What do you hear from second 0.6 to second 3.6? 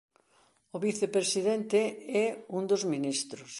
O vicepresidente é un dos ministros.